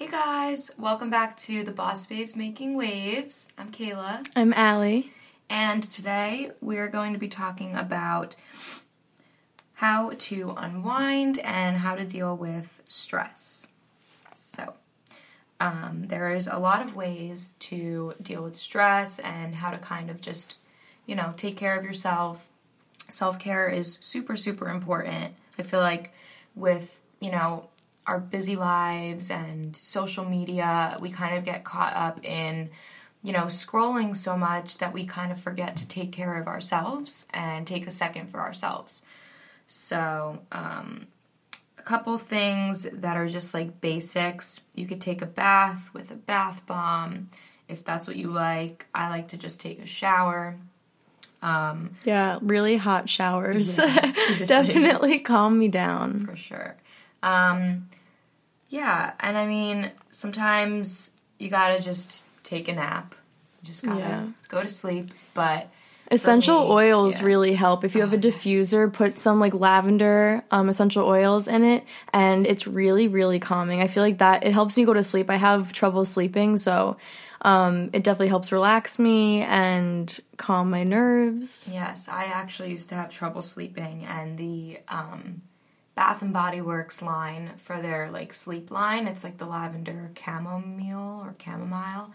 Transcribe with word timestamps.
Hey 0.00 0.06
guys, 0.08 0.70
welcome 0.78 1.10
back 1.10 1.36
to 1.40 1.62
the 1.62 1.72
Boss 1.72 2.06
Babes 2.06 2.34
Making 2.34 2.74
Waves. 2.74 3.52
I'm 3.58 3.70
Kayla, 3.70 4.26
I'm 4.34 4.54
Allie. 4.54 5.12
and 5.50 5.82
today 5.82 6.52
we're 6.62 6.88
going 6.88 7.12
to 7.12 7.18
be 7.18 7.28
talking 7.28 7.76
about 7.76 8.34
how 9.74 10.12
to 10.16 10.54
unwind 10.56 11.38
and 11.40 11.76
how 11.76 11.96
to 11.96 12.06
deal 12.06 12.34
with 12.34 12.80
stress. 12.86 13.68
So, 14.32 14.72
um, 15.60 16.06
there 16.06 16.34
is 16.34 16.46
a 16.46 16.58
lot 16.58 16.80
of 16.80 16.96
ways 16.96 17.50
to 17.58 18.14
deal 18.22 18.42
with 18.42 18.56
stress 18.56 19.18
and 19.18 19.56
how 19.56 19.70
to 19.70 19.76
kind 19.76 20.08
of 20.08 20.22
just, 20.22 20.56
you 21.04 21.14
know, 21.14 21.34
take 21.36 21.58
care 21.58 21.78
of 21.78 21.84
yourself. 21.84 22.48
Self 23.10 23.38
care 23.38 23.68
is 23.68 23.98
super, 24.00 24.34
super 24.38 24.70
important. 24.70 25.34
I 25.58 25.62
feel 25.62 25.80
like 25.80 26.14
with, 26.54 27.02
you 27.20 27.30
know, 27.30 27.68
our 28.10 28.18
busy 28.18 28.56
lives 28.56 29.30
and 29.30 29.76
social 29.76 30.24
media, 30.24 30.96
we 31.00 31.10
kind 31.10 31.36
of 31.38 31.44
get 31.44 31.62
caught 31.62 31.94
up 31.94 32.24
in, 32.24 32.68
you 33.22 33.32
know, 33.32 33.44
scrolling 33.44 34.16
so 34.16 34.36
much 34.36 34.78
that 34.78 34.92
we 34.92 35.06
kind 35.06 35.30
of 35.30 35.38
forget 35.38 35.76
to 35.76 35.86
take 35.86 36.10
care 36.10 36.34
of 36.40 36.48
ourselves 36.48 37.24
and 37.32 37.66
take 37.68 37.86
a 37.86 37.90
second 37.90 38.28
for 38.28 38.40
ourselves. 38.40 39.02
So, 39.68 40.40
um, 40.50 41.06
a 41.78 41.82
couple 41.82 42.18
things 42.18 42.82
that 42.92 43.16
are 43.16 43.28
just 43.28 43.54
like 43.54 43.80
basics. 43.80 44.60
You 44.74 44.86
could 44.86 45.00
take 45.00 45.22
a 45.22 45.26
bath 45.26 45.88
with 45.94 46.10
a 46.10 46.16
bath 46.16 46.66
bomb 46.66 47.30
if 47.68 47.84
that's 47.84 48.08
what 48.08 48.16
you 48.16 48.32
like. 48.32 48.86
I 48.92 49.08
like 49.08 49.28
to 49.28 49.36
just 49.36 49.60
take 49.60 49.78
a 49.80 49.86
shower. 49.86 50.56
Um, 51.42 51.92
Yeah, 52.04 52.38
really 52.42 52.76
hot 52.76 53.08
showers. 53.08 53.78
Yeah. 53.78 54.12
Definitely 54.44 55.20
calm 55.20 55.58
me 55.58 55.68
down. 55.68 56.26
for 56.26 56.36
sure. 56.36 56.76
Um, 57.22 57.88
yeah, 58.70 59.12
and 59.20 59.36
I 59.36 59.46
mean, 59.46 59.90
sometimes 60.10 61.12
you 61.38 61.50
gotta 61.50 61.80
just 61.80 62.24
take 62.42 62.68
a 62.68 62.72
nap. 62.72 63.14
You 63.62 63.66
just 63.66 63.84
gotta 63.84 63.98
Yeah. 64.00 64.26
go 64.48 64.62
to 64.62 64.68
sleep. 64.68 65.10
But 65.34 65.68
Essential 66.12 66.64
me, 66.64 66.70
oils 66.72 67.20
yeah. 67.20 67.26
really 67.26 67.54
help. 67.54 67.84
If 67.84 67.94
you 67.94 68.00
have 68.00 68.12
a 68.12 68.16
Oh, 68.16 68.20
yes. 68.22 68.34
diffuser, 68.34 68.92
put 68.92 69.16
some 69.18 69.38
like 69.38 69.54
lavender 69.54 70.42
um, 70.50 70.68
essential 70.68 71.06
oils 71.06 71.46
in 71.46 71.62
it, 71.62 71.84
and 72.12 72.46
it's 72.48 72.66
really, 72.66 73.06
really 73.06 73.38
calming. 73.38 73.80
I 73.80 73.86
feel 73.86 74.02
like 74.02 74.18
that 74.18 74.42
it 74.44 74.52
helps 74.52 74.76
me 74.76 74.84
go 74.84 74.92
to 74.94 75.04
sleep. 75.04 75.30
I 75.30 75.36
have 75.36 75.72
trouble 75.72 76.04
sleeping, 76.04 76.56
so 76.56 76.96
um, 77.42 77.90
it 77.92 78.02
definitely 78.02 78.28
helps 78.28 78.50
relax 78.50 78.98
me 78.98 79.42
and 79.42 80.18
calm 80.36 80.68
my 80.70 80.82
nerves. 80.82 81.70
yes, 81.72 82.08
I 82.08 82.24
actually 82.24 82.72
used 82.72 82.88
to 82.88 82.96
have 82.96 83.12
trouble 83.12 83.40
sleeping, 83.42 84.04
and 84.04 84.36
the 84.36 84.78
um, 84.88 85.42
Bath 85.94 86.22
and 86.22 86.32
Body 86.32 86.60
Works 86.60 87.02
line 87.02 87.52
for 87.56 87.80
their 87.80 88.10
like 88.10 88.32
sleep 88.32 88.70
line, 88.70 89.06
it's 89.06 89.24
like 89.24 89.38
the 89.38 89.46
lavender 89.46 90.12
chamomile 90.18 91.20
or 91.22 91.34
chamomile. 91.42 92.12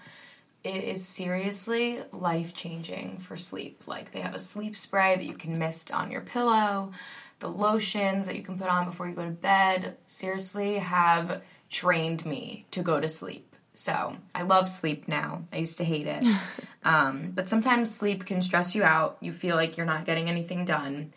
It 0.64 0.84
is 0.84 1.08
seriously 1.08 2.00
life 2.12 2.54
changing 2.54 3.20
for 3.20 3.38
sleep. 3.38 3.84
Like 3.86 4.12
they 4.12 4.22
have 4.22 4.34
a 4.34 4.40
sleep 4.40 4.76
spray 4.76 5.16
that 5.16 5.26
you 5.26 5.36
can 5.36 5.60
mist 5.60 5.92
on 5.92 6.10
your 6.10 6.22
pillow, 6.22 6.92
the 7.40 7.50
lotions 7.50 8.26
that 8.26 8.36
you 8.36 8.42
can 8.42 8.58
put 8.58 8.70
on 8.70 8.86
before 8.86 9.08
you 9.08 9.14
go 9.14 9.26
to 9.26 9.32
bed. 9.32 9.98
Seriously, 10.08 10.80
have 10.80 11.44
trained 11.70 12.26
me 12.26 12.66
to 12.72 12.82
go 12.82 13.00
to 13.00 13.10
sleep. 13.10 13.56
So 13.76 14.16
I 14.34 14.44
love 14.44 14.70
sleep 14.70 15.08
now. 15.08 15.44
I 15.52 15.58
used 15.58 15.78
to 15.78 15.84
hate 15.84 16.08
it. 16.08 16.24
um, 16.84 17.32
but 17.36 17.50
sometimes 17.50 17.94
sleep 17.94 18.26
can 18.26 18.42
stress 18.42 18.74
you 18.74 18.84
out. 18.84 19.18
You 19.22 19.34
feel 19.34 19.56
like 19.56 19.78
you're 19.78 19.86
not 19.86 20.06
getting 20.06 20.30
anything 20.30 20.66
done. 20.66 21.14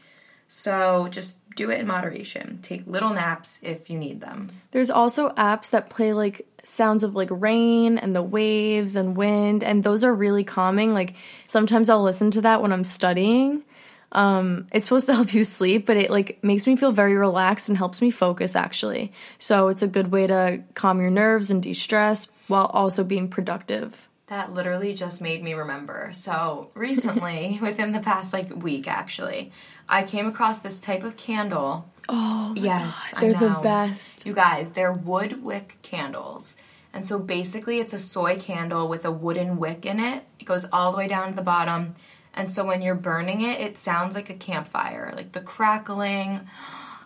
So 0.49 1.09
just 1.09 1.39
do 1.59 1.71
it 1.71 1.81
in 1.81 1.87
moderation. 1.87 2.61
Take 2.63 2.87
little 2.87 3.11
naps 3.11 3.59
if 3.63 3.91
you 3.91 3.99
need 3.99 4.21
them. 4.21 4.49
There's 4.71 4.91
also 4.91 5.31
apps 5.31 5.71
that 5.71 5.91
play 5.91 6.13
like 6.13 6.47
sounds 6.63 7.03
of 7.03 7.17
like 7.17 7.29
rain 7.33 7.99
and 7.99 8.15
the 8.15 8.23
waves 8.23 8.95
and 8.95 9.17
wind, 9.17 9.65
and 9.65 9.83
those 9.83 10.05
are 10.05 10.15
really 10.15 10.45
calming. 10.45 10.95
Like 10.95 11.15
sometimes 11.49 11.91
I'll 11.91 12.03
listen 12.03 12.31
to 12.33 12.43
that 12.43 12.63
when 12.63 12.73
I'm 12.73 12.85
studying. 12.85 13.65
Um, 14.13 14.69
it's 14.73 14.87
supposed 14.87 15.07
to 15.07 15.15
help 15.19 15.35
you 15.35 15.43
sleep, 15.43 15.85
but 15.85 15.97
it 15.97 16.11
like 16.11 16.43
makes 16.45 16.65
me 16.67 16.77
feel 16.77 16.93
very 16.93 17.15
relaxed 17.15 17.69
and 17.69 17.77
helps 17.77 18.01
me 18.01 18.13
focus 18.13 18.55
actually. 18.55 19.13
So 19.39 19.67
it's 19.69 19.83
a 19.83 19.89
good 19.89 20.13
way 20.13 20.29
to 20.29 20.63
calm 20.75 21.01
your 21.01 21.11
nerves 21.11 21.51
and 21.51 21.61
de-stress 21.61 22.29
while 22.47 22.67
also 22.67 23.03
being 23.03 23.29
productive. 23.29 24.09
That 24.29 24.53
literally 24.53 24.95
just 24.95 25.23
made 25.23 25.43
me 25.43 25.55
remember. 25.55 26.11
So, 26.13 26.71
recently, 26.75 27.59
within 27.63 27.93
the 27.93 28.01
past 28.01 28.33
like 28.33 28.55
week 28.55 28.87
actually, 28.87 29.53
I 29.89 30.03
came 30.03 30.27
across 30.27 30.61
this 30.61 30.79
type 30.79 31.03
of 31.03 31.17
candle. 31.17 31.91
Oh, 32.11 32.55
Yes, 32.57 33.15
God, 33.15 33.23
they're 33.23 33.35
the 33.35 33.59
best. 33.63 34.27
You 34.27 34.35
guys, 34.35 34.71
they're 34.71 34.93
wood 34.93 35.43
wick 35.43 35.79
candles. 35.83 36.57
And 36.93 37.07
so 37.07 37.19
basically, 37.19 37.79
it's 37.79 37.93
a 37.93 37.99
soy 37.99 38.37
candle 38.39 38.89
with 38.89 39.05
a 39.05 39.13
wooden 39.13 39.59
wick 39.59 39.87
in 39.87 40.01
it. 40.01 40.25
It 40.39 40.45
goes 40.45 40.67
all 40.73 40.91
the 40.93 40.99
way 40.99 41.09
down 41.09 41.31
to 41.31 41.37
the 41.37 41.43
bottom. 41.43 41.95
And 42.35 42.51
so 42.51 42.65
when 42.65 42.83
you're 42.83 42.95
burning 42.95 43.41
it, 43.41 43.61
it 43.61 43.77
sounds 43.79 44.15
like 44.15 44.31
a 44.31 44.35
campfire, 44.35 45.13
like 45.17 45.33
the 45.33 45.41
crackling. 45.41 46.41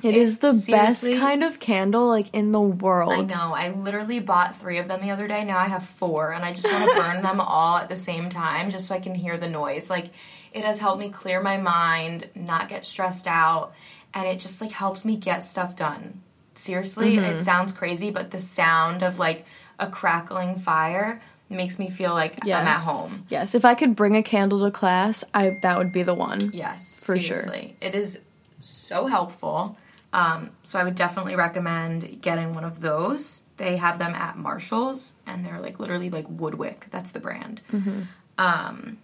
It 0.02 0.16
is 0.16 0.38
the 0.38 0.52
best 0.68 1.06
kind 1.14 1.44
of 1.44 1.60
candle 1.60 2.06
like 2.08 2.26
in 2.32 2.52
the 2.52 2.60
world. 2.60 3.30
I 3.32 3.34
know. 3.36 3.54
I 3.54 3.68
literally 3.70 4.18
bought 4.20 4.56
three 4.56 4.78
of 4.78 4.88
them 4.88 5.00
the 5.00 5.10
other 5.10 5.28
day. 5.28 5.44
Now 5.44 5.58
I 5.58 5.68
have 5.68 5.84
four, 5.84 6.32
and 6.32 6.44
I 6.44 6.52
just 6.52 6.66
want 6.70 6.84
to 6.90 6.94
burn 7.00 7.22
them 7.22 7.40
all 7.40 7.78
at 7.78 7.88
the 7.88 7.96
same 7.96 8.28
time 8.28 8.70
just 8.70 8.86
so 8.86 8.94
I 8.94 9.00
can 9.00 9.14
hear 9.14 9.38
the 9.38 9.48
noise. 9.48 9.88
Like, 9.90 10.06
it 10.52 10.64
has 10.64 10.80
helped 10.80 11.00
me 11.00 11.08
clear 11.10 11.40
my 11.40 11.56
mind, 11.56 12.28
not 12.34 12.68
get 12.68 12.84
stressed 12.84 13.26
out, 13.28 13.72
and 14.12 14.26
it 14.28 14.40
just 14.40 14.60
like 14.60 14.72
helps 14.72 15.04
me 15.04 15.16
get 15.16 15.44
stuff 15.44 15.76
done. 15.76 16.20
Seriously, 16.54 17.16
Mm-hmm. 17.16 17.24
it 17.36 17.40
sounds 17.40 17.72
crazy, 17.72 18.10
but 18.10 18.30
the 18.30 18.38
sound 18.38 19.02
of 19.02 19.18
like 19.18 19.46
a 19.78 19.86
crackling 19.86 20.56
fire 20.56 21.22
makes 21.48 21.78
me 21.78 21.88
feel 21.88 22.12
like 22.12 22.38
I'm 22.44 22.66
at 22.66 22.78
home. 22.78 23.26
Yes, 23.30 23.54
if 23.54 23.64
I 23.64 23.74
could 23.74 23.94
bring 23.96 24.16
a 24.16 24.22
candle 24.22 24.60
to 24.60 24.70
class, 24.70 25.24
I 25.32 25.58
that 25.62 25.78
would 25.78 25.92
be 25.92 26.02
the 26.02 26.14
one. 26.14 26.50
Yes, 26.52 27.02
For 27.04 27.18
sure. 27.18 27.54
It 27.80 27.94
is 27.94 28.20
so 28.60 29.06
helpful. 29.06 29.76
Um, 30.12 30.50
so 30.62 30.78
I 30.78 30.84
would 30.84 30.94
definitely 30.94 31.36
recommend 31.36 32.20
getting 32.20 32.52
one 32.52 32.64
of 32.64 32.80
those. 32.80 33.44
They 33.56 33.76
have 33.78 33.98
them 33.98 34.14
at 34.14 34.36
Marshalls, 34.36 35.14
and 35.26 35.44
they're 35.44 35.60
like 35.60 35.80
literally 35.80 36.10
like 36.10 36.26
Woodwick. 36.28 36.86
That's 36.90 37.12
the 37.12 37.20
brand. 37.20 37.62
Mm-hmm. 37.72 38.02
Um, 38.38 38.98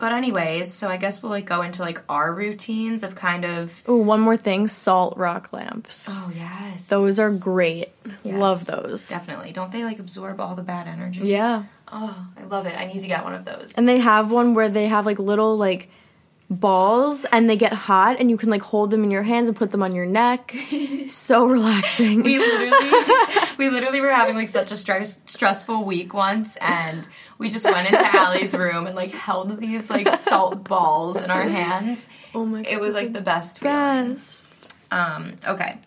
but 0.00 0.12
anyways, 0.12 0.72
so 0.72 0.88
I 0.88 0.96
guess 0.96 1.22
we'll 1.22 1.30
like 1.30 1.44
go 1.44 1.60
into 1.60 1.82
like 1.82 2.00
our 2.08 2.32
routines 2.34 3.02
of 3.02 3.14
kind 3.14 3.44
of. 3.44 3.86
Ooh, 3.88 3.98
one 3.98 4.20
more 4.20 4.36
thing, 4.36 4.66
salt 4.66 5.16
rock 5.18 5.52
lamps. 5.52 6.08
Oh 6.10 6.32
yes, 6.34 6.88
Those 6.88 7.18
are 7.18 7.36
great. 7.36 7.90
Yes, 8.24 8.34
Love 8.34 8.66
those. 8.66 9.08
Definitely. 9.08 9.52
Don't 9.52 9.70
they 9.70 9.84
like 9.84 9.98
absorb 9.98 10.40
all 10.40 10.54
the 10.54 10.62
bad 10.62 10.88
energy? 10.88 11.28
Yeah. 11.28 11.64
Oh, 11.92 12.26
I 12.38 12.44
love 12.44 12.66
it. 12.66 12.74
I 12.78 12.86
need 12.86 13.00
to 13.00 13.08
get 13.08 13.24
one 13.24 13.34
of 13.34 13.44
those. 13.44 13.74
And 13.76 13.86
they 13.86 13.98
have 13.98 14.32
one 14.32 14.54
where 14.54 14.68
they 14.70 14.88
have 14.88 15.04
like 15.04 15.18
little 15.18 15.56
like 15.56 15.90
balls 16.50 17.24
and 17.30 17.48
they 17.48 17.56
get 17.56 17.72
hot 17.72 18.16
and 18.18 18.28
you 18.28 18.36
can 18.36 18.50
like 18.50 18.60
hold 18.62 18.90
them 18.90 19.04
in 19.04 19.10
your 19.10 19.22
hands 19.22 19.46
and 19.46 19.56
put 19.56 19.70
them 19.70 19.82
on 19.82 19.94
your 19.94 20.04
neck. 20.06 20.52
so 21.08 21.46
relaxing. 21.46 22.22
we 22.22 22.38
literally 22.38 22.70
we 23.58 23.70
literally 23.70 24.00
were 24.00 24.10
having 24.10 24.34
like 24.34 24.48
such 24.48 24.72
a 24.72 24.76
stress, 24.76 25.18
stressful 25.26 25.84
week 25.84 26.12
once 26.12 26.56
and 26.56 27.06
we 27.38 27.50
just 27.50 27.64
went 27.64 27.88
into 27.88 28.04
Allie's 28.16 28.54
room 28.54 28.86
and 28.86 28.96
like 28.96 29.12
held 29.12 29.60
these 29.60 29.88
like 29.90 30.08
salt 30.08 30.64
balls 30.64 31.22
in 31.22 31.30
our 31.30 31.44
hands. 31.44 32.06
oh 32.34 32.44
my 32.44 32.62
It 32.62 32.80
was 32.80 32.94
like 32.94 33.12
the 33.12 33.20
best 33.20 33.60
feeling. 33.60 34.10
best. 34.14 34.54
Um, 34.90 35.36
okay. 35.46 35.78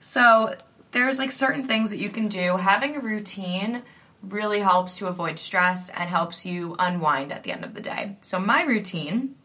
So 0.00 0.54
there's 0.90 1.18
like 1.18 1.30
certain 1.30 1.62
things 1.64 1.90
that 1.90 1.98
you 1.98 2.08
can 2.08 2.26
do. 2.28 2.56
Having 2.56 2.96
a 2.96 3.00
routine 3.00 3.82
really 4.22 4.58
helps 4.58 4.96
to 4.96 5.06
avoid 5.06 5.38
stress 5.38 5.90
and 5.90 6.10
helps 6.10 6.44
you 6.44 6.74
unwind 6.80 7.30
at 7.30 7.44
the 7.44 7.52
end 7.52 7.64
of 7.64 7.74
the 7.74 7.80
day. 7.80 8.16
So 8.20 8.40
my 8.40 8.64
routine, 8.64 9.36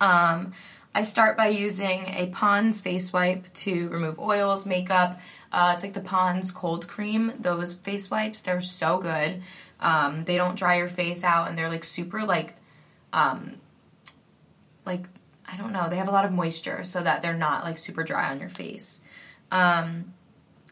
um, 0.00 0.52
I 0.94 1.04
start 1.04 1.36
by 1.36 1.48
using 1.48 2.06
a 2.08 2.26
Pond's 2.32 2.80
face 2.80 3.12
wipe 3.12 3.52
to 3.54 3.88
remove 3.90 4.18
oils, 4.18 4.66
makeup. 4.66 5.20
Uh, 5.52 5.70
it's 5.74 5.82
like 5.82 5.92
the 5.92 6.00
Pond's 6.00 6.50
cold 6.50 6.88
cream. 6.88 7.32
Those 7.38 7.72
face 7.72 8.10
wipes, 8.10 8.40
they're 8.40 8.60
so 8.60 8.98
good. 8.98 9.42
Um, 9.78 10.24
they 10.24 10.36
don't 10.36 10.56
dry 10.56 10.76
your 10.76 10.88
face 10.88 11.22
out, 11.22 11.48
and 11.48 11.56
they're 11.56 11.68
like 11.68 11.84
super 11.84 12.24
like, 12.24 12.56
um, 13.12 13.56
like 14.84 15.04
I 15.50 15.56
don't 15.56 15.72
know. 15.72 15.88
They 15.88 15.96
have 15.96 16.08
a 16.08 16.12
lot 16.12 16.24
of 16.24 16.32
moisture, 16.32 16.82
so 16.84 17.02
that 17.02 17.22
they're 17.22 17.34
not 17.34 17.64
like 17.64 17.78
super 17.78 18.02
dry 18.02 18.30
on 18.30 18.40
your 18.40 18.48
face. 18.48 19.00
Um, 19.52 20.12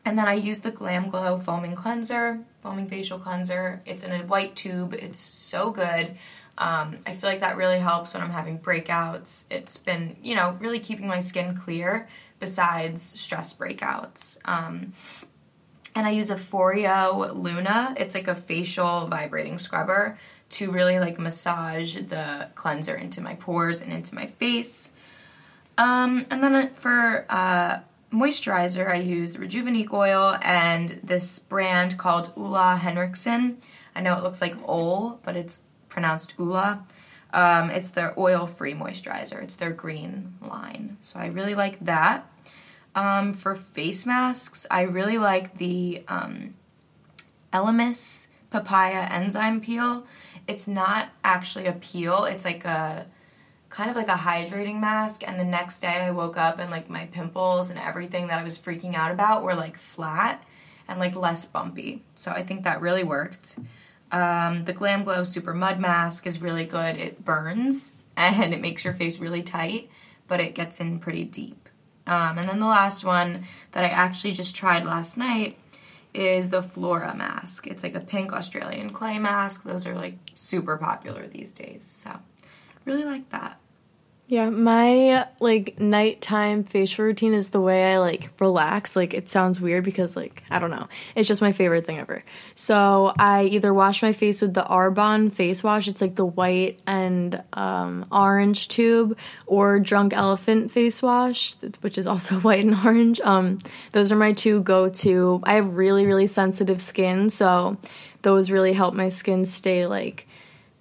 and 0.08 0.16
then 0.16 0.26
I 0.26 0.32
use 0.32 0.60
the 0.60 0.70
Glam 0.70 1.08
Glow 1.08 1.36
foaming 1.36 1.74
cleanser, 1.74 2.40
foaming 2.62 2.88
facial 2.88 3.18
cleanser. 3.18 3.82
It's 3.84 4.02
in 4.02 4.10
a 4.10 4.24
white 4.24 4.56
tube. 4.56 4.94
It's 4.94 5.20
so 5.20 5.70
good. 5.70 6.16
Um, 6.56 6.96
I 7.06 7.12
feel 7.12 7.28
like 7.28 7.40
that 7.40 7.58
really 7.58 7.78
helps 7.78 8.14
when 8.14 8.22
I'm 8.22 8.30
having 8.30 8.58
breakouts. 8.58 9.44
It's 9.50 9.76
been, 9.76 10.16
you 10.22 10.34
know, 10.34 10.56
really 10.60 10.80
keeping 10.80 11.06
my 11.06 11.20
skin 11.20 11.54
clear 11.54 12.08
besides 12.40 13.02
stress 13.02 13.52
breakouts. 13.52 14.38
Um, 14.46 14.94
and 15.94 16.06
I 16.06 16.12
use 16.12 16.30
a 16.30 16.36
Foreo 16.36 17.34
Luna. 17.34 17.92
It's 17.98 18.14
like 18.14 18.28
a 18.28 18.34
facial 18.34 19.08
vibrating 19.08 19.58
scrubber 19.58 20.16
to 20.52 20.72
really 20.72 20.98
like 21.00 21.18
massage 21.18 21.96
the 21.96 22.48
cleanser 22.54 22.94
into 22.94 23.20
my 23.20 23.34
pores 23.34 23.82
and 23.82 23.92
into 23.92 24.14
my 24.14 24.24
face. 24.24 24.90
Um, 25.76 26.24
and 26.30 26.42
then 26.42 26.70
for 26.70 27.26
uh, 27.28 27.80
moisturizer, 28.12 28.90
I 28.90 28.96
use 28.96 29.32
the 29.32 29.38
Rejuvenique 29.38 29.92
oil 29.92 30.38
and 30.42 31.00
this 31.02 31.38
brand 31.38 31.98
called 31.98 32.32
Ole 32.36 32.76
Henriksen. 32.76 33.58
I 33.94 34.00
know 34.00 34.16
it 34.16 34.22
looks 34.22 34.40
like 34.40 34.56
Ol, 34.66 35.20
but 35.22 35.36
it's 35.36 35.60
pronounced 35.88 36.34
Ula. 36.38 36.84
Um, 37.32 37.70
it's 37.70 37.90
their 37.90 38.18
oil-free 38.18 38.74
moisturizer. 38.74 39.42
It's 39.42 39.56
their 39.56 39.72
green 39.72 40.34
line, 40.40 40.96
so 41.02 41.20
I 41.20 41.26
really 41.26 41.54
like 41.54 41.78
that. 41.80 42.30
Um, 42.94 43.34
for 43.34 43.54
face 43.54 44.06
masks, 44.06 44.66
I 44.70 44.82
really 44.82 45.18
like 45.18 45.58
the 45.58 46.04
um, 46.08 46.54
Elemis 47.52 48.28
papaya 48.50 49.06
enzyme 49.10 49.60
peel. 49.60 50.06
It's 50.46 50.66
not 50.66 51.10
actually 51.22 51.66
a 51.66 51.74
peel. 51.74 52.24
It's 52.24 52.44
like 52.46 52.64
a 52.64 53.06
kind 53.70 53.90
of 53.90 53.96
like 53.96 54.08
a 54.08 54.12
hydrating 54.12 54.80
mask 54.80 55.26
and 55.26 55.38
the 55.38 55.44
next 55.44 55.80
day 55.80 56.06
I 56.06 56.10
woke 56.10 56.36
up 56.36 56.58
and 56.58 56.70
like 56.70 56.88
my 56.88 57.06
pimples 57.06 57.70
and 57.70 57.78
everything 57.78 58.28
that 58.28 58.38
I 58.38 58.42
was 58.42 58.58
freaking 58.58 58.94
out 58.94 59.10
about 59.10 59.42
were 59.42 59.54
like 59.54 59.76
flat 59.76 60.42
and 60.86 60.98
like 60.98 61.14
less 61.14 61.44
bumpy. 61.44 62.02
So 62.14 62.30
I 62.30 62.42
think 62.42 62.64
that 62.64 62.80
really 62.80 63.04
worked. 63.04 63.58
Um, 64.10 64.64
the 64.64 64.72
Glam 64.72 65.04
Glow 65.04 65.22
Super 65.22 65.52
Mud 65.52 65.78
Mask 65.78 66.26
is 66.26 66.40
really 66.40 66.64
good. 66.64 66.96
It 66.96 67.24
burns 67.24 67.92
and 68.16 68.54
it 68.54 68.60
makes 68.60 68.84
your 68.84 68.94
face 68.94 69.20
really 69.20 69.42
tight, 69.42 69.90
but 70.26 70.40
it 70.40 70.54
gets 70.54 70.80
in 70.80 70.98
pretty 70.98 71.24
deep. 71.24 71.68
Um, 72.06 72.38
and 72.38 72.48
then 72.48 72.58
the 72.58 72.66
last 72.66 73.04
one 73.04 73.44
that 73.72 73.84
I 73.84 73.88
actually 73.88 74.32
just 74.32 74.56
tried 74.56 74.86
last 74.86 75.18
night 75.18 75.58
is 76.14 76.48
the 76.48 76.62
Flora 76.62 77.14
mask. 77.14 77.66
It's 77.66 77.82
like 77.82 77.94
a 77.94 78.00
pink 78.00 78.32
Australian 78.32 78.90
clay 78.90 79.18
mask. 79.18 79.62
Those 79.62 79.86
are 79.86 79.94
like 79.94 80.16
super 80.34 80.78
popular 80.78 81.26
these 81.26 81.52
days. 81.52 81.84
So 81.84 82.18
really 82.88 83.04
like 83.04 83.28
that. 83.30 83.58
Yeah, 84.30 84.50
my 84.50 85.26
like 85.40 85.80
nighttime 85.80 86.62
facial 86.62 87.06
routine 87.06 87.32
is 87.32 87.48
the 87.48 87.62
way 87.62 87.94
I 87.94 87.98
like 87.98 88.30
relax. 88.38 88.94
Like 88.94 89.14
it 89.14 89.30
sounds 89.30 89.58
weird 89.58 89.84
because 89.84 90.16
like 90.16 90.42
I 90.50 90.58
don't 90.58 90.70
know. 90.70 90.86
It's 91.14 91.26
just 91.26 91.40
my 91.40 91.52
favorite 91.52 91.86
thing 91.86 91.98
ever. 91.98 92.22
So 92.54 93.14
I 93.18 93.44
either 93.44 93.72
wash 93.72 94.02
my 94.02 94.12
face 94.12 94.42
with 94.42 94.52
the 94.52 94.64
Arbonne 94.64 95.32
face 95.32 95.64
wash. 95.64 95.88
It's 95.88 96.02
like 96.02 96.14
the 96.14 96.26
white 96.26 96.78
and 96.86 97.42
um, 97.54 98.04
orange 98.12 98.68
tube, 98.68 99.16
or 99.46 99.80
Drunk 99.80 100.12
Elephant 100.12 100.72
face 100.72 101.00
wash, 101.00 101.54
which 101.80 101.96
is 101.96 102.06
also 102.06 102.38
white 102.40 102.66
and 102.66 102.76
orange. 102.84 103.22
Um, 103.22 103.60
those 103.92 104.12
are 104.12 104.16
my 104.16 104.34
two 104.34 104.60
go 104.60 104.90
to. 104.90 105.40
I 105.44 105.54
have 105.54 105.74
really 105.74 106.04
really 106.04 106.26
sensitive 106.26 106.82
skin, 106.82 107.30
so 107.30 107.78
those 108.20 108.50
really 108.50 108.74
help 108.74 108.92
my 108.92 109.08
skin 109.08 109.46
stay 109.46 109.86
like 109.86 110.27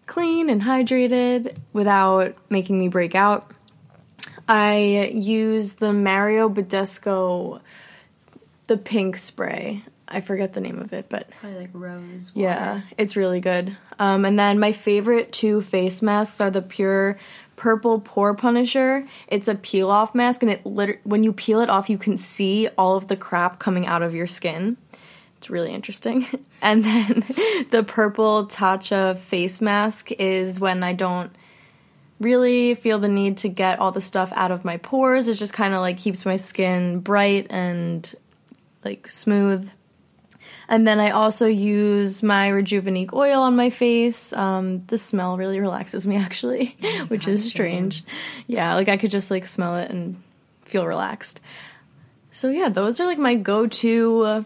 clean 0.07 0.49
and 0.49 0.61
hydrated 0.63 1.55
without 1.73 2.35
making 2.49 2.79
me 2.79 2.87
break 2.87 3.13
out. 3.13 3.51
I 4.47 5.11
use 5.13 5.73
the 5.73 5.93
Mario 5.93 6.49
Badescu, 6.49 7.59
the 8.67 8.77
pink 8.77 9.17
spray. 9.17 9.83
I 10.07 10.21
forget 10.21 10.53
the 10.53 10.61
name 10.61 10.79
of 10.79 10.93
it, 10.93 11.07
but 11.09 11.29
Probably 11.41 11.59
like 11.59 11.69
rose. 11.73 12.31
yeah, 12.33 12.81
it's 12.97 13.17
really 13.17 13.41
good. 13.41 13.75
Um, 13.99 14.23
and 14.23 14.39
then 14.39 14.57
my 14.57 14.71
favorite 14.71 15.33
two 15.33 15.61
face 15.61 16.01
masks 16.01 16.39
are 16.39 16.49
the 16.49 16.61
Pure 16.61 17.17
Purple 17.57 17.99
Pore 17.99 18.33
Punisher. 18.33 19.05
It's 19.27 19.49
a 19.49 19.55
peel 19.55 19.91
off 19.91 20.15
mask, 20.15 20.43
and 20.43 20.51
it 20.51 20.65
lit- 20.65 21.01
when 21.03 21.23
you 21.25 21.33
peel 21.33 21.59
it 21.59 21.69
off, 21.69 21.89
you 21.89 21.97
can 21.97 22.17
see 22.17 22.69
all 22.77 22.95
of 22.95 23.09
the 23.09 23.17
crap 23.17 23.59
coming 23.59 23.85
out 23.85 24.01
of 24.01 24.15
your 24.15 24.27
skin. 24.27 24.77
It's 25.37 25.49
really 25.49 25.71
interesting. 25.71 26.25
And 26.59 26.83
then 26.83 27.23
the 27.69 27.85
purple 27.87 28.47
Tatcha 28.47 29.15
face 29.15 29.61
mask 29.61 30.11
is 30.11 30.59
when 30.59 30.81
I 30.81 30.93
don't 30.93 31.31
really 32.19 32.73
feel 32.73 32.97
the 32.97 33.07
need 33.07 33.37
to 33.37 33.47
get 33.47 33.77
all 33.77 33.91
the 33.91 34.01
stuff 34.01 34.33
out 34.35 34.49
of 34.49 34.65
my 34.65 34.77
pores. 34.77 35.27
It 35.27 35.35
just 35.35 35.53
kind 35.53 35.75
of 35.75 35.81
like 35.81 35.99
keeps 35.99 36.25
my 36.25 36.35
skin 36.35 36.99
bright 36.99 37.45
and 37.51 38.11
like 38.83 39.07
smooth. 39.07 39.69
And 40.67 40.87
then 40.87 40.99
I 40.99 41.11
also 41.11 41.45
use 41.45 42.23
my 42.23 42.49
Rejuvenique 42.49 43.13
oil 43.13 43.41
on 43.41 43.55
my 43.55 43.69
face. 43.69 44.33
Um, 44.33 44.83
the 44.87 44.97
smell 44.97 45.37
really 45.37 45.59
relaxes 45.59 46.07
me 46.07 46.15
actually, 46.27 46.75
which 47.07 47.27
is 47.27 47.47
strange. 47.47 48.03
Yeah, 48.47 48.73
like 48.73 48.89
I 48.89 48.97
could 48.97 49.11
just 49.11 49.31
like 49.31 49.45
smell 49.45 49.77
it 49.77 49.91
and 49.91 50.21
feel 50.65 50.85
relaxed. 50.85 51.39
So 52.31 52.49
yeah, 52.49 52.69
those 52.69 52.99
are 52.99 53.05
like 53.05 53.17
my 53.17 53.35
go-to 53.35 54.21
uh, 54.21 54.43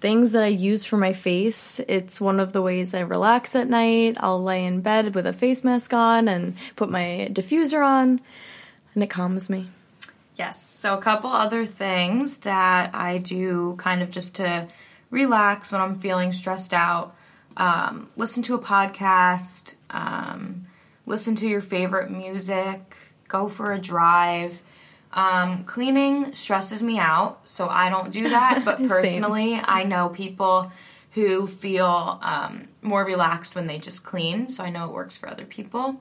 things 0.00 0.32
that 0.32 0.42
I 0.42 0.48
use 0.48 0.84
for 0.84 0.96
my 0.96 1.12
face. 1.12 1.80
It's 1.88 2.20
one 2.20 2.40
of 2.40 2.52
the 2.52 2.62
ways 2.62 2.94
I 2.94 3.00
relax 3.00 3.54
at 3.54 3.68
night. 3.68 4.16
I'll 4.20 4.42
lay 4.42 4.64
in 4.64 4.80
bed 4.80 5.14
with 5.14 5.26
a 5.26 5.32
face 5.32 5.64
mask 5.64 5.92
on 5.92 6.28
and 6.28 6.56
put 6.76 6.90
my 6.90 7.28
diffuser 7.32 7.84
on, 7.84 8.20
and 8.94 9.02
it 9.02 9.10
calms 9.10 9.50
me. 9.50 9.68
Yes. 10.36 10.62
So 10.62 10.96
a 10.96 11.02
couple 11.02 11.30
other 11.30 11.66
things 11.66 12.38
that 12.38 12.94
I 12.94 13.18
do 13.18 13.74
kind 13.76 14.02
of 14.02 14.10
just 14.10 14.36
to 14.36 14.68
relax 15.10 15.72
when 15.72 15.80
I'm 15.80 15.98
feeling 15.98 16.30
stressed 16.30 16.72
out. 16.72 17.16
Um, 17.56 18.08
listen 18.16 18.42
to 18.44 18.54
a 18.54 18.60
podcast. 18.60 19.74
Um, 19.90 20.66
listen 21.06 21.34
to 21.36 21.48
your 21.48 21.60
favorite 21.60 22.10
music. 22.10 22.96
Go 23.26 23.48
for 23.48 23.72
a 23.72 23.80
drive. 23.80 24.62
Um, 25.12 25.64
cleaning 25.64 26.34
stresses 26.34 26.82
me 26.82 26.98
out, 26.98 27.40
so 27.48 27.68
I 27.68 27.88
don't 27.88 28.12
do 28.12 28.28
that. 28.28 28.62
But 28.64 28.78
personally, 28.86 29.54
I 29.54 29.84
know 29.84 30.08
people 30.08 30.70
who 31.12 31.46
feel 31.46 32.18
um, 32.22 32.68
more 32.82 33.04
relaxed 33.04 33.54
when 33.54 33.66
they 33.66 33.78
just 33.78 34.04
clean. 34.04 34.50
So 34.50 34.62
I 34.62 34.70
know 34.70 34.84
it 34.84 34.92
works 34.92 35.16
for 35.16 35.28
other 35.28 35.44
people, 35.44 36.00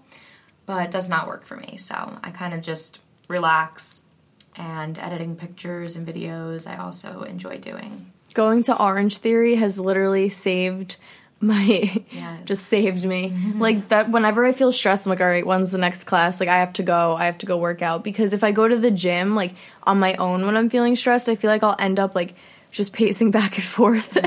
but 0.65 0.83
it 0.83 0.91
does 0.91 1.09
not 1.09 1.27
work 1.27 1.45
for 1.45 1.55
me. 1.57 1.77
So 1.77 2.19
I 2.23 2.29
kind 2.31 2.53
of 2.53 2.61
just 2.61 2.99
relax 3.27 4.03
and 4.55 4.97
editing 4.97 5.35
pictures 5.35 5.95
and 5.95 6.07
videos. 6.07 6.67
I 6.67 6.77
also 6.77 7.23
enjoy 7.23 7.57
doing. 7.57 8.11
Going 8.33 8.63
to 8.63 8.81
Orange 8.81 9.17
Theory 9.17 9.55
has 9.55 9.79
literally 9.79 10.29
saved 10.29 10.97
my 11.39 12.03
Yes. 12.11 12.45
just 12.45 12.65
saved 12.65 13.05
me. 13.05 13.29
Mm-hmm. 13.29 13.61
Like 13.61 13.89
that 13.89 14.09
whenever 14.09 14.45
I 14.45 14.51
feel 14.51 14.71
stressed, 14.71 15.05
I'm 15.05 15.11
like, 15.11 15.21
all 15.21 15.27
right, 15.27 15.45
when's 15.45 15.71
the 15.71 15.77
next 15.77 16.05
class? 16.05 16.39
Like 16.39 16.49
I 16.49 16.59
have 16.59 16.73
to 16.73 16.83
go, 16.83 17.15
I 17.15 17.25
have 17.25 17.37
to 17.39 17.45
go 17.45 17.57
work 17.57 17.81
out. 17.81 18.03
Because 18.03 18.33
if 18.33 18.43
I 18.43 18.51
go 18.51 18.67
to 18.67 18.75
the 18.75 18.91
gym 18.91 19.35
like 19.35 19.53
on 19.83 19.99
my 19.99 20.15
own 20.15 20.45
when 20.45 20.57
I'm 20.57 20.69
feeling 20.69 20.95
stressed, 20.95 21.29
I 21.29 21.35
feel 21.35 21.51
like 21.51 21.63
I'll 21.63 21.75
end 21.77 21.99
up 21.99 22.15
like 22.15 22.35
just 22.71 22.93
pacing 22.93 23.31
back 23.37 23.55
and 23.55 23.63
forth 23.63 24.17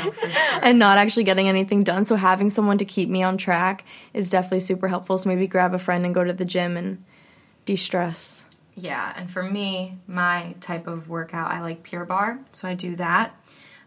and 0.62 0.78
not 0.78 0.98
actually 0.98 1.24
getting 1.24 1.48
anything 1.48 1.82
done. 1.82 2.04
So 2.04 2.16
having 2.16 2.50
someone 2.50 2.78
to 2.78 2.84
keep 2.84 3.08
me 3.08 3.22
on 3.22 3.36
track 3.36 3.84
is 4.14 4.30
definitely 4.30 4.60
super 4.60 4.88
helpful. 4.88 5.18
So 5.18 5.28
maybe 5.28 5.46
grab 5.46 5.74
a 5.74 5.78
friend 5.78 6.04
and 6.06 6.14
go 6.14 6.24
to 6.24 6.32
the 6.32 6.44
gym 6.44 6.76
and 6.76 7.04
de 7.64 7.76
stress. 7.76 8.46
Yeah, 8.76 9.12
and 9.14 9.28
for 9.28 9.42
me, 9.42 9.98
my 10.06 10.54
type 10.60 10.86
of 10.86 11.08
workout, 11.08 11.50
I 11.50 11.60
like 11.60 11.82
Pure 11.82 12.06
Barre, 12.06 12.38
so 12.52 12.66
I 12.66 12.74
do 12.74 12.96
that. 12.96 13.34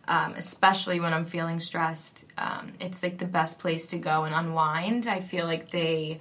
Um, 0.05 0.33
especially 0.35 0.99
when 0.99 1.13
I'm 1.13 1.23
feeling 1.23 1.61
stressed, 1.61 2.25
um, 2.37 2.73
it's 2.81 3.01
like 3.01 3.19
the 3.19 3.25
best 3.25 3.57
place 3.59 3.87
to 3.87 3.97
go 3.97 4.25
and 4.25 4.35
unwind. 4.35 5.07
I 5.07 5.21
feel 5.21 5.45
like 5.45 5.71
they 5.71 6.19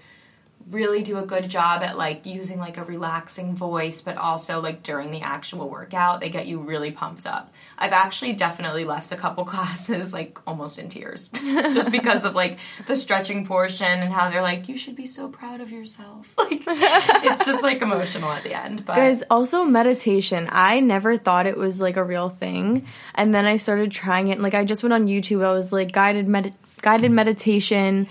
really 0.70 1.02
do 1.02 1.18
a 1.18 1.22
good 1.22 1.48
job 1.48 1.82
at 1.82 1.96
like 1.96 2.26
using 2.26 2.58
like 2.58 2.76
a 2.76 2.84
relaxing 2.84 3.54
voice, 3.54 4.00
but 4.00 4.16
also 4.16 4.60
like 4.60 4.82
during 4.82 5.10
the 5.10 5.20
actual 5.20 5.68
workout, 5.68 6.20
they 6.20 6.28
get 6.28 6.46
you 6.46 6.60
really 6.60 6.90
pumped 6.90 7.26
up. 7.26 7.52
I've 7.78 7.92
actually 7.92 8.32
definitely 8.34 8.84
left 8.84 9.12
a 9.12 9.16
couple 9.16 9.44
classes 9.52 10.12
like 10.12 10.38
almost 10.46 10.78
in 10.78 10.88
tears 10.88 11.28
just 11.72 11.90
because 11.90 12.24
of 12.24 12.34
like 12.34 12.58
the 12.86 12.96
stretching 12.96 13.46
portion 13.46 13.86
and 13.86 14.12
how 14.12 14.30
they're 14.30 14.42
like, 14.42 14.68
you 14.68 14.76
should 14.76 14.96
be 14.96 15.06
so 15.06 15.28
proud 15.28 15.60
of 15.60 15.70
yourself. 15.70 16.34
Like, 16.52 16.64
it's 16.66 17.46
just 17.46 17.62
like 17.62 17.80
emotional 17.82 18.30
at 18.30 18.42
the 18.42 18.54
end. 18.54 18.84
But 18.84 18.96
Guys, 18.96 19.22
also 19.30 19.64
meditation. 19.64 20.48
I 20.50 20.80
never 20.80 21.16
thought 21.16 21.46
it 21.46 21.56
was 21.56 21.80
like 21.80 21.96
a 21.96 22.04
real 22.04 22.28
thing, 22.28 22.86
and 23.14 23.34
then 23.34 23.46
I 23.46 23.56
started 23.56 23.90
trying 23.90 24.28
it. 24.28 24.40
Like 24.40 24.54
I 24.54 24.64
just 24.64 24.82
went 24.82 24.92
on 24.92 25.06
YouTube. 25.06 25.44
I 25.44 25.52
was 25.52 25.72
like 25.72 25.92
guided 25.92 26.26
med- 26.26 26.54
guided 26.82 27.10
meditation, 27.10 28.06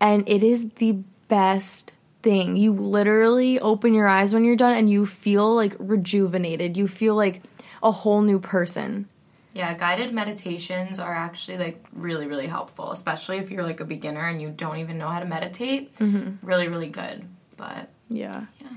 and 0.00 0.28
it 0.28 0.42
is 0.42 0.70
the 0.70 0.98
best 1.28 1.92
thing. 2.22 2.56
You 2.56 2.72
literally 2.72 3.60
open 3.60 3.94
your 3.94 4.08
eyes 4.08 4.34
when 4.34 4.44
you're 4.44 4.56
done, 4.56 4.74
and 4.74 4.88
you 4.88 5.06
feel 5.06 5.54
like 5.54 5.74
rejuvenated. 5.78 6.76
You 6.76 6.88
feel 6.88 7.14
like 7.14 7.42
a 7.82 7.90
whole 7.92 8.22
new 8.22 8.38
person. 8.40 9.06
Yeah, 9.54 9.74
guided 9.74 10.12
meditations 10.12 10.98
are 10.98 11.14
actually 11.14 11.58
like 11.58 11.84
really, 11.92 12.26
really 12.26 12.46
helpful, 12.46 12.92
especially 12.92 13.38
if 13.38 13.50
you're 13.50 13.62
like 13.64 13.80
a 13.80 13.84
beginner 13.84 14.26
and 14.26 14.40
you 14.40 14.50
don't 14.50 14.76
even 14.78 14.98
know 14.98 15.08
how 15.08 15.18
to 15.20 15.26
meditate. 15.26 15.96
Mm-hmm. 15.96 16.46
Really, 16.46 16.68
really 16.68 16.88
good. 16.88 17.24
But 17.56 17.88
Yeah. 18.08 18.46
Yeah. 18.60 18.68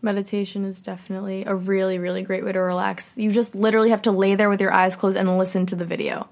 Meditation 0.00 0.64
is 0.64 0.80
definitely 0.80 1.44
a 1.44 1.56
really, 1.56 1.98
really 1.98 2.22
great 2.22 2.44
way 2.44 2.52
to 2.52 2.60
relax. 2.60 3.16
You 3.18 3.32
just 3.32 3.56
literally 3.56 3.90
have 3.90 4.02
to 4.02 4.12
lay 4.12 4.36
there 4.36 4.48
with 4.48 4.60
your 4.60 4.72
eyes 4.72 4.94
closed 4.94 5.16
and 5.16 5.38
listen 5.38 5.66
to 5.66 5.76
the 5.76 5.84
video. 5.84 6.28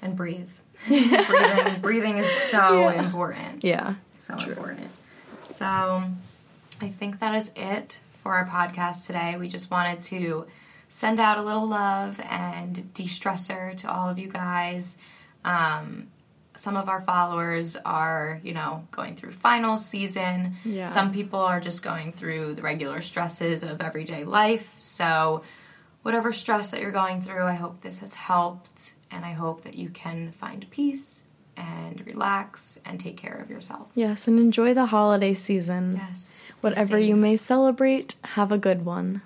and 0.00 0.16
breathe. 0.16 0.48
breathing, 0.88 1.80
breathing 1.82 2.18
is 2.18 2.30
so 2.50 2.88
important. 2.88 3.64
Yeah. 3.64 3.96
So 4.14 4.34
important. 4.34 4.88
So, 5.42 6.04
I 6.80 6.88
think 6.88 7.20
that 7.20 7.34
is 7.34 7.50
it 7.54 8.00
for 8.12 8.34
our 8.34 8.46
podcast 8.46 9.06
today. 9.06 9.36
We 9.38 9.48
just 9.48 9.70
wanted 9.70 10.02
to 10.04 10.46
send 10.88 11.20
out 11.20 11.38
a 11.38 11.42
little 11.42 11.68
love 11.68 12.20
and 12.20 12.92
de 12.94 13.04
stressor 13.04 13.76
to 13.78 13.90
all 13.90 14.08
of 14.08 14.18
you 14.18 14.28
guys. 14.28 14.98
Um, 15.44 16.08
some 16.54 16.76
of 16.76 16.88
our 16.88 17.00
followers 17.00 17.76
are, 17.76 18.40
you 18.42 18.52
know, 18.52 18.86
going 18.90 19.16
through 19.16 19.32
finals 19.32 19.84
season. 19.86 20.56
Yeah. 20.64 20.84
Some 20.84 21.12
people 21.12 21.40
are 21.40 21.60
just 21.60 21.82
going 21.82 22.12
through 22.12 22.54
the 22.54 22.62
regular 22.62 23.00
stresses 23.00 23.62
of 23.62 23.80
everyday 23.80 24.24
life. 24.24 24.78
So, 24.82 25.42
whatever 26.02 26.32
stress 26.32 26.70
that 26.72 26.80
you're 26.80 26.90
going 26.90 27.22
through, 27.22 27.44
I 27.44 27.54
hope 27.54 27.80
this 27.80 28.00
has 28.00 28.14
helped, 28.14 28.94
and 29.10 29.24
I 29.24 29.32
hope 29.32 29.62
that 29.62 29.74
you 29.74 29.88
can 29.88 30.30
find 30.30 30.68
peace 30.70 31.24
and 31.56 32.04
relax 32.06 32.78
and 32.84 32.98
take 32.98 33.16
care 33.16 33.34
of 33.34 33.50
yourself. 33.50 33.90
Yes, 33.94 34.26
and 34.28 34.38
enjoy 34.38 34.74
the 34.74 34.86
holiday 34.86 35.34
season. 35.34 35.94
Yes. 35.96 36.54
Whatever 36.60 36.98
you 36.98 37.16
may 37.16 37.36
celebrate, 37.36 38.16
have 38.24 38.52
a 38.52 38.58
good 38.58 38.84
one. 38.84 39.22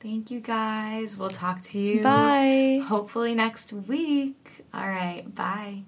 Thank 0.00 0.30
you 0.30 0.40
guys. 0.40 1.18
We'll 1.18 1.30
talk 1.30 1.62
to 1.62 1.78
you 1.78 2.02
Bye. 2.02 2.84
hopefully 2.86 3.34
next 3.34 3.72
week. 3.72 4.64
All 4.72 4.88
right. 4.88 5.24
Bye. 5.34 5.82